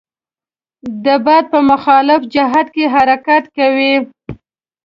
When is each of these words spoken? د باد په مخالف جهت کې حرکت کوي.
د 1.05 1.05
باد 1.25 1.45
په 1.53 1.59
مخالف 1.71 2.21
جهت 2.33 2.67
کې 2.75 2.85
حرکت 2.95 3.43
کوي. 3.57 3.95